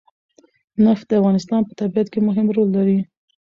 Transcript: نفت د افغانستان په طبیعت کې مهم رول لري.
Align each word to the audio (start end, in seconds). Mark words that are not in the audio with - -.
نفت 0.85 1.05
د 1.09 1.11
افغانستان 1.19 1.61
په 1.65 1.73
طبیعت 1.81 2.07
کې 2.13 2.19
مهم 2.27 2.47
رول 2.55 2.69
لري. 2.77 2.99